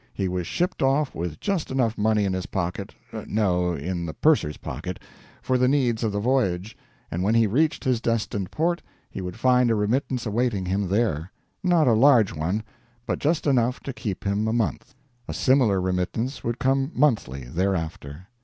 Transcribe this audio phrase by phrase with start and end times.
[0.15, 2.95] He was shipped off with just enough money in his pocket
[3.27, 4.99] no, in the purser's pocket
[5.43, 6.75] for the needs of the voyage
[7.11, 11.31] and when he reached his destined port he would find a remittance awaiting him there.
[11.63, 12.63] Not a large one,
[13.05, 14.95] but just enough to keep him a month.
[15.27, 18.25] A similar remittance would come monthly thereafter.